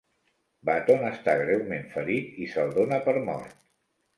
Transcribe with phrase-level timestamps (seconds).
[0.69, 3.57] Button està greument ferit i se'l dona per mort.